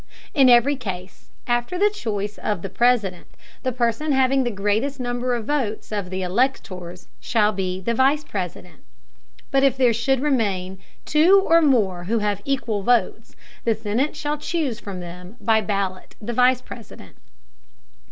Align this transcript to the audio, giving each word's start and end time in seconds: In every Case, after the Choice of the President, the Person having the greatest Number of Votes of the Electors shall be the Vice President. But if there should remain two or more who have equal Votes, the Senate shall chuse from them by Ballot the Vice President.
In 0.33 0.49
every 0.49 0.75
Case, 0.75 1.29
after 1.45 1.77
the 1.77 1.91
Choice 1.91 2.39
of 2.39 2.63
the 2.63 2.71
President, 2.71 3.27
the 3.61 3.71
Person 3.71 4.13
having 4.13 4.43
the 4.43 4.49
greatest 4.49 4.99
Number 4.99 5.35
of 5.35 5.45
Votes 5.45 5.91
of 5.91 6.09
the 6.09 6.23
Electors 6.23 7.07
shall 7.19 7.51
be 7.51 7.79
the 7.79 7.93
Vice 7.93 8.23
President. 8.23 8.83
But 9.51 9.61
if 9.63 9.77
there 9.77 9.93
should 9.93 10.19
remain 10.21 10.79
two 11.05 11.43
or 11.45 11.61
more 11.61 12.05
who 12.05 12.17
have 12.17 12.41
equal 12.45 12.81
Votes, 12.81 13.35
the 13.63 13.75
Senate 13.75 14.15
shall 14.15 14.39
chuse 14.39 14.79
from 14.79 15.01
them 15.01 15.35
by 15.39 15.61
Ballot 15.61 16.15
the 16.19 16.33
Vice 16.33 16.61
President. 16.63 17.17